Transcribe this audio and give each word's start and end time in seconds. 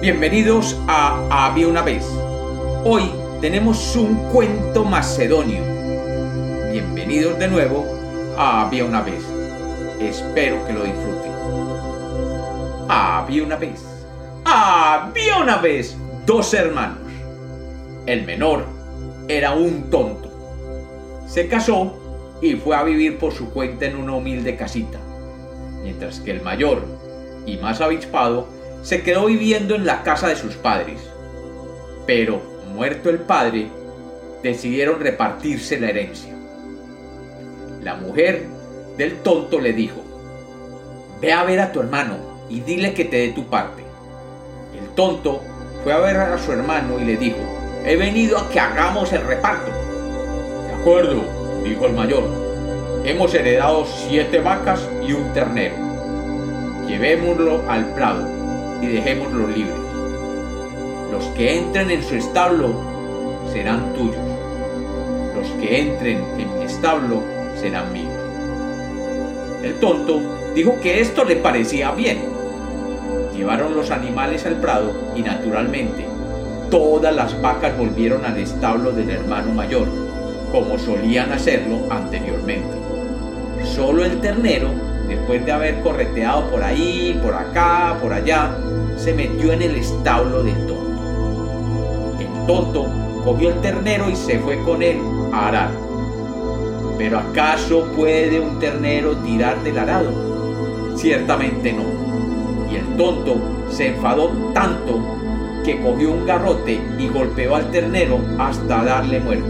Bienvenidos 0.00 0.80
a 0.86 1.48
Había 1.48 1.66
una 1.66 1.82
vez. 1.82 2.06
Hoy 2.84 3.10
tenemos 3.40 3.96
un 3.96 4.14
cuento 4.30 4.84
macedonio. 4.84 5.60
Bienvenidos 6.70 7.36
de 7.36 7.48
nuevo 7.48 7.84
a 8.36 8.62
Había 8.62 8.84
una 8.84 9.02
vez. 9.02 9.24
Espero 9.98 10.64
que 10.64 10.72
lo 10.72 10.84
disfruten. 10.84 11.32
Había 12.88 13.42
una 13.42 13.56
vez. 13.56 13.84
Había 14.44 15.38
una 15.38 15.56
vez 15.56 15.96
dos 16.24 16.54
hermanos. 16.54 17.10
El 18.06 18.24
menor 18.24 18.66
era 19.26 19.54
un 19.54 19.90
tonto. 19.90 20.30
Se 21.26 21.48
casó 21.48 22.38
y 22.40 22.54
fue 22.54 22.76
a 22.76 22.84
vivir 22.84 23.18
por 23.18 23.32
su 23.32 23.50
cuenta 23.50 23.86
en 23.86 23.96
una 23.96 24.12
humilde 24.12 24.54
casita, 24.54 25.00
mientras 25.82 26.20
que 26.20 26.30
el 26.30 26.42
mayor 26.42 26.84
y 27.46 27.56
más 27.56 27.80
avispado 27.80 28.57
se 28.82 29.02
quedó 29.02 29.26
viviendo 29.26 29.74
en 29.74 29.86
la 29.86 30.02
casa 30.02 30.28
de 30.28 30.36
sus 30.36 30.54
padres. 30.54 31.00
Pero, 32.06 32.40
muerto 32.74 33.10
el 33.10 33.18
padre, 33.18 33.68
decidieron 34.42 35.00
repartirse 35.00 35.80
la 35.80 35.90
herencia. 35.90 36.34
La 37.82 37.96
mujer 37.96 38.46
del 38.96 39.18
tonto 39.18 39.60
le 39.60 39.72
dijo, 39.72 40.02
ve 41.20 41.32
a 41.32 41.44
ver 41.44 41.60
a 41.60 41.72
tu 41.72 41.80
hermano 41.80 42.16
y 42.48 42.60
dile 42.60 42.94
que 42.94 43.04
te 43.04 43.18
dé 43.18 43.28
tu 43.28 43.46
parte. 43.46 43.82
El 44.80 44.88
tonto 44.94 45.42
fue 45.82 45.92
a 45.92 45.98
ver 45.98 46.16
a 46.16 46.38
su 46.38 46.52
hermano 46.52 46.98
y 47.00 47.04
le 47.04 47.16
dijo, 47.16 47.38
he 47.84 47.96
venido 47.96 48.38
a 48.38 48.48
que 48.48 48.60
hagamos 48.60 49.12
el 49.12 49.22
reparto. 49.26 49.70
De 50.66 50.74
acuerdo, 50.74 51.24
dijo 51.64 51.86
el 51.86 51.92
mayor, 51.92 52.24
hemos 53.04 53.34
heredado 53.34 53.86
siete 53.86 54.40
vacas 54.40 54.88
y 55.06 55.12
un 55.12 55.32
ternero. 55.32 55.76
Llevémoslo 56.86 57.68
al 57.68 57.92
prado 57.94 58.37
y 58.82 58.86
dejémoslo 58.86 59.48
libres. 59.48 59.76
Los 61.10 61.24
que 61.28 61.58
entren 61.58 61.90
en 61.90 62.02
su 62.02 62.14
establo 62.14 62.72
serán 63.52 63.92
tuyos. 63.94 64.16
Los 65.34 65.46
que 65.60 65.80
entren 65.80 66.22
en 66.38 66.58
mi 66.58 66.64
establo 66.64 67.22
serán 67.56 67.92
míos. 67.92 68.12
El 69.62 69.74
tonto 69.80 70.20
dijo 70.54 70.78
que 70.80 71.00
esto 71.00 71.24
le 71.24 71.36
parecía 71.36 71.90
bien. 71.92 72.18
Llevaron 73.34 73.74
los 73.74 73.90
animales 73.90 74.46
al 74.46 74.56
prado 74.56 74.92
y 75.16 75.22
naturalmente 75.22 76.06
todas 76.70 77.14
las 77.14 77.40
vacas 77.40 77.76
volvieron 77.76 78.24
al 78.24 78.36
establo 78.38 78.92
del 78.92 79.10
hermano 79.10 79.52
mayor, 79.52 79.88
como 80.52 80.78
solían 80.78 81.32
hacerlo 81.32 81.78
anteriormente. 81.90 82.76
Solo 83.64 84.04
el 84.04 84.20
ternero, 84.20 84.70
después 85.08 85.44
de 85.44 85.52
haber 85.52 85.80
correteado 85.80 86.50
por 86.50 86.62
ahí, 86.62 87.18
por 87.22 87.34
acá, 87.34 87.96
por 88.00 88.12
allá, 88.12 88.56
se 88.96 89.14
metió 89.14 89.52
en 89.52 89.62
el 89.62 89.76
establo 89.76 90.42
del 90.42 90.66
tonto. 90.66 92.18
El 92.20 92.46
tonto 92.46 92.86
cogió 93.24 93.48
el 93.48 93.60
ternero 93.60 94.10
y 94.10 94.16
se 94.16 94.38
fue 94.38 94.62
con 94.62 94.82
él 94.82 95.00
a 95.32 95.48
arar. 95.48 95.70
Pero 96.98 97.18
¿acaso 97.18 97.84
puede 97.96 98.38
un 98.38 98.58
ternero 98.58 99.16
tirar 99.18 99.62
del 99.62 99.78
arado? 99.78 100.96
Ciertamente 100.96 101.72
no. 101.72 101.84
Y 102.70 102.76
el 102.76 102.96
tonto 102.96 103.36
se 103.70 103.88
enfadó 103.88 104.28
tanto 104.52 105.00
que 105.64 105.80
cogió 105.80 106.12
un 106.12 106.26
garrote 106.26 106.80
y 106.98 107.08
golpeó 107.08 107.56
al 107.56 107.70
ternero 107.70 108.18
hasta 108.38 108.84
darle 108.84 109.20
muerte. 109.20 109.48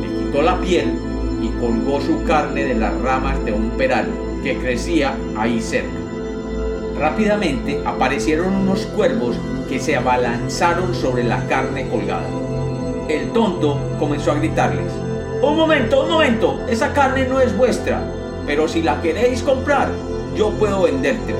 Le 0.00 0.24
quitó 0.24 0.42
la 0.42 0.58
piel 0.60 0.94
y 1.42 1.48
colgó 1.60 2.00
su 2.00 2.24
carne 2.24 2.64
de 2.64 2.74
las 2.74 2.98
ramas 3.00 3.44
de 3.44 3.52
un 3.52 3.70
peral 3.70 4.08
que 4.42 4.58
crecía 4.58 5.16
ahí 5.36 5.60
cerca. 5.60 5.98
Rápidamente 6.98 7.80
aparecieron 7.84 8.54
unos 8.54 8.86
cuervos 8.86 9.36
que 9.68 9.78
se 9.78 9.96
abalanzaron 9.96 10.94
sobre 10.94 11.24
la 11.24 11.46
carne 11.46 11.88
colgada. 11.88 12.26
El 13.08 13.30
tonto 13.30 13.78
comenzó 13.98 14.32
a 14.32 14.34
gritarles, 14.34 14.92
Un 15.40 15.56
momento, 15.56 16.02
un 16.02 16.10
momento, 16.10 16.60
esa 16.68 16.92
carne 16.92 17.26
no 17.28 17.40
es 17.40 17.56
vuestra, 17.56 18.02
pero 18.44 18.66
si 18.66 18.82
la 18.82 19.00
queréis 19.00 19.42
comprar, 19.42 19.88
yo 20.34 20.50
puedo 20.50 20.82
vendértela. 20.82 21.38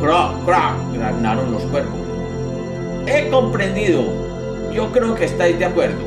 Crack, 0.00 0.44
crack, 0.44 0.92
granaron 0.94 1.50
los 1.50 1.62
cuervos. 1.62 1.98
He 3.06 3.28
comprendido, 3.28 4.04
yo 4.72 4.92
creo 4.92 5.14
que 5.16 5.24
estáis 5.24 5.58
de 5.58 5.64
acuerdo, 5.64 6.04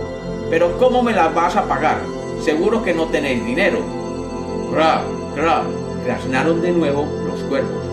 pero 0.49 0.77
¿cómo 0.77 1.03
me 1.03 1.11
la 1.11 1.27
vas 1.27 1.55
a 1.57 1.67
pagar? 1.67 1.97
Seguro 2.41 2.81
que 2.83 2.93
no 2.93 3.05
tenéis 3.07 3.45
dinero. 3.45 3.79
Crack, 5.39 5.63
crack, 5.63 6.05
graznaron 6.05 6.61
de 6.61 6.71
nuevo 6.71 7.05
los 7.25 7.39
cuervos. 7.43 7.85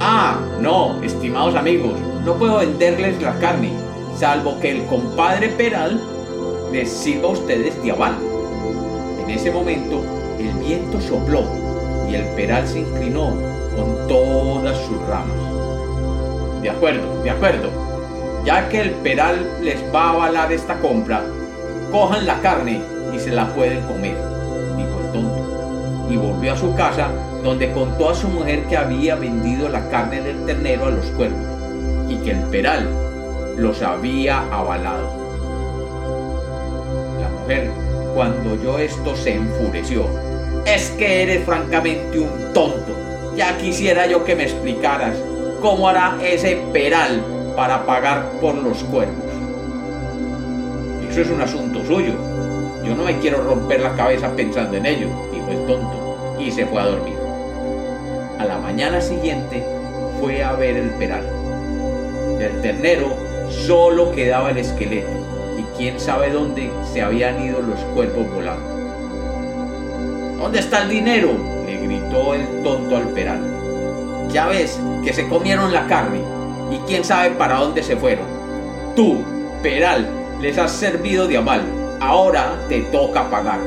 Ah, 0.00 0.38
no, 0.58 1.02
estimados 1.02 1.54
amigos, 1.54 2.00
no 2.24 2.34
puedo 2.34 2.58
venderles 2.58 3.20
la 3.20 3.38
carne, 3.38 3.72
salvo 4.16 4.58
que 4.58 4.70
el 4.70 4.86
compadre 4.86 5.48
Peral 5.48 6.00
les 6.72 6.90
sirva 6.90 7.28
a 7.28 7.32
ustedes 7.32 7.82
de 7.82 7.90
aval. 7.90 8.14
En 9.22 9.28
ese 9.28 9.50
momento, 9.50 10.02
el 10.38 10.50
viento 10.54 10.98
sopló 11.00 11.42
y 12.08 12.14
el 12.14 12.24
Peral 12.28 12.66
se 12.66 12.80
inclinó 12.80 13.34
con 13.76 14.08
todas 14.08 14.78
sus 14.78 14.98
ramas. 15.08 16.62
De 16.62 16.70
acuerdo, 16.70 17.22
de 17.22 17.30
acuerdo. 17.30 17.68
Ya 18.46 18.66
que 18.70 18.80
el 18.80 18.90
Peral 18.92 19.46
les 19.60 19.82
va 19.94 20.04
a 20.04 20.10
avalar 20.12 20.52
esta 20.52 20.78
compra, 20.78 21.22
cojan 21.90 22.26
la 22.26 22.40
carne 22.40 22.80
y 23.12 23.18
se 23.18 23.30
la 23.30 23.46
pueden 23.54 23.82
comer. 23.82 24.37
Y 26.10 26.16
volvió 26.16 26.52
a 26.52 26.56
su 26.56 26.74
casa 26.74 27.10
donde 27.42 27.72
contó 27.72 28.10
a 28.10 28.14
su 28.14 28.28
mujer 28.28 28.64
que 28.64 28.76
había 28.76 29.14
vendido 29.14 29.68
la 29.68 29.88
carne 29.90 30.22
del 30.22 30.44
ternero 30.46 30.86
a 30.86 30.90
los 30.90 31.06
cuervos 31.06 31.38
y 32.08 32.16
que 32.16 32.30
el 32.30 32.40
peral 32.44 32.88
los 33.56 33.82
había 33.82 34.40
avalado. 34.50 35.10
La 37.20 37.28
mujer, 37.28 37.70
cuando 38.14 38.52
oyó 38.52 38.78
esto, 38.78 39.14
se 39.16 39.34
enfureció. 39.34 40.06
Es 40.64 40.90
que 40.92 41.22
eres 41.22 41.44
francamente 41.44 42.18
un 42.18 42.52
tonto. 42.52 42.96
Ya 43.36 43.56
quisiera 43.58 44.06
yo 44.06 44.24
que 44.24 44.34
me 44.34 44.44
explicaras 44.44 45.16
cómo 45.60 45.88
hará 45.88 46.18
ese 46.22 46.62
peral 46.72 47.22
para 47.56 47.84
pagar 47.84 48.30
por 48.40 48.54
los 48.54 48.82
cuervos. 48.84 49.24
Eso 51.08 51.20
es 51.22 51.30
un 51.30 51.40
asunto 51.40 51.84
suyo. 51.84 52.14
Yo 52.84 52.94
no 52.94 53.04
me 53.04 53.18
quiero 53.18 53.42
romper 53.42 53.80
la 53.80 53.94
cabeza 53.96 54.30
pensando 54.34 54.76
en 54.76 54.86
ello, 54.86 55.08
el 55.50 55.66
tonto, 55.66 56.36
y 56.38 56.50
se 56.50 56.66
fue 56.66 56.80
a 56.80 56.86
dormir. 56.86 57.16
A 58.38 58.44
la 58.44 58.58
mañana 58.58 59.00
siguiente 59.00 59.64
fue 60.20 60.42
a 60.42 60.52
ver 60.52 60.76
el 60.76 60.90
peral. 60.90 61.24
Del 62.38 62.60
ternero 62.62 63.16
solo 63.50 64.12
quedaba 64.12 64.50
el 64.50 64.58
esqueleto 64.58 65.08
y 65.58 65.62
quién 65.76 65.98
sabe 65.98 66.30
dónde 66.30 66.70
se 66.92 67.02
habían 67.02 67.42
ido 67.42 67.60
los 67.60 67.80
cuerpos 67.94 68.32
volando. 68.32 68.78
¿Dónde 70.38 70.60
está 70.60 70.82
el 70.82 70.90
dinero? 70.90 71.30
le 71.66 71.78
gritó 71.78 72.34
el 72.34 72.62
tonto 72.62 72.96
al 72.96 73.08
peral. 73.08 73.40
Ya 74.30 74.46
ves 74.46 74.78
que 75.04 75.12
se 75.12 75.28
comieron 75.28 75.72
la 75.72 75.86
carne 75.86 76.20
y 76.70 76.76
quién 76.86 77.04
sabe 77.04 77.30
para 77.32 77.56
dónde 77.56 77.82
se 77.82 77.96
fueron. 77.96 78.26
Tú, 78.94 79.24
peral, 79.62 80.08
les 80.40 80.56
has 80.58 80.70
servido 80.70 81.26
de 81.26 81.38
aval. 81.38 81.62
Ahora 82.00 82.54
te 82.68 82.82
toca 82.82 83.28
pagar. 83.28 83.58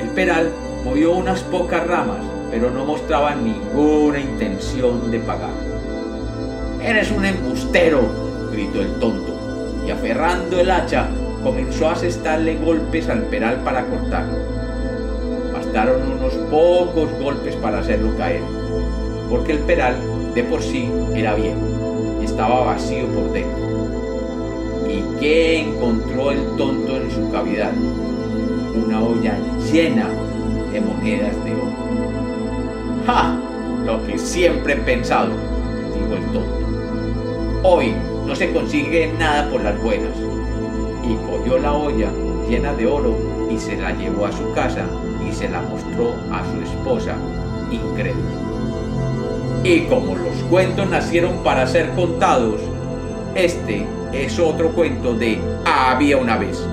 El 0.00 0.08
peral 0.10 0.50
movió 0.84 1.12
unas 1.12 1.42
pocas 1.42 1.86
ramas 1.86 2.20
pero 2.50 2.70
no 2.70 2.84
mostraba 2.84 3.34
ninguna 3.34 4.20
intención 4.20 5.10
de 5.10 5.18
pagar. 5.20 5.50
Eres 6.80 7.10
un 7.10 7.24
embustero, 7.24 8.00
gritó 8.52 8.80
el 8.80 8.92
tonto, 8.98 9.82
y 9.86 9.90
aferrando 9.90 10.60
el 10.60 10.70
hacha 10.70 11.08
comenzó 11.42 11.88
a 11.88 11.92
asestarle 11.92 12.56
golpes 12.56 13.08
al 13.08 13.22
peral 13.24 13.56
para 13.64 13.84
cortarlo. 13.86 14.38
Bastaron 15.52 16.02
unos 16.12 16.34
pocos 16.50 17.10
golpes 17.20 17.56
para 17.56 17.80
hacerlo 17.80 18.16
caer, 18.16 18.42
porque 19.28 19.52
el 19.52 19.58
peral 19.60 19.96
de 20.34 20.44
por 20.44 20.62
sí 20.62 20.90
era 21.14 21.34
viejo, 21.34 21.60
estaba 22.22 22.64
vacío 22.64 23.06
por 23.06 23.32
dentro. 23.32 23.66
¿Y 24.88 25.20
qué 25.20 25.60
encontró 25.60 26.30
el 26.30 26.56
tonto 26.56 26.96
en 26.96 27.10
su 27.10 27.30
cavidad? 27.30 27.72
Una 28.84 29.00
olla 29.00 29.38
llena 29.72 30.08
de 30.72 30.80
monedas 30.80 31.34
de 31.44 31.52
oro. 31.52 31.72
¡Ja! 33.06 33.38
Lo 33.84 34.04
que 34.06 34.18
siempre 34.18 34.74
he 34.74 34.76
pensado, 34.76 35.30
dijo 35.94 36.14
el 36.14 36.24
tonto. 36.32 36.66
Hoy 37.62 37.94
no 38.26 38.34
se 38.34 38.52
consigue 38.52 39.12
nada 39.18 39.50
por 39.50 39.62
las 39.62 39.80
buenas. 39.82 40.12
Y 41.02 41.14
cogió 41.30 41.58
la 41.58 41.72
olla 41.72 42.10
llena 42.48 42.74
de 42.74 42.86
oro 42.86 43.16
y 43.50 43.58
se 43.58 43.76
la 43.76 43.92
llevó 43.92 44.26
a 44.26 44.32
su 44.32 44.52
casa 44.52 44.84
y 45.26 45.32
se 45.32 45.48
la 45.48 45.62
mostró 45.62 46.14
a 46.32 46.44
su 46.44 46.60
esposa, 46.62 47.16
incrédula. 47.70 48.30
Y 49.64 49.80
como 49.86 50.14
los 50.14 50.36
cuentos 50.50 50.88
nacieron 50.88 51.42
para 51.42 51.66
ser 51.66 51.90
contados, 51.94 52.60
este 53.34 53.86
es 54.12 54.38
otro 54.38 54.70
cuento 54.70 55.14
de 55.14 55.38
Había 55.64 56.16
una 56.16 56.36
vez. 56.36 56.66